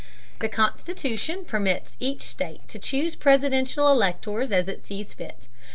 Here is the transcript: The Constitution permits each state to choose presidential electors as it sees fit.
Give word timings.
The 0.39 0.49
Constitution 0.49 1.45
permits 1.45 1.95
each 1.99 2.23
state 2.23 2.67
to 2.69 2.79
choose 2.79 3.13
presidential 3.15 3.87
electors 3.91 4.51
as 4.51 4.67
it 4.67 4.83
sees 4.83 5.13
fit. 5.13 5.47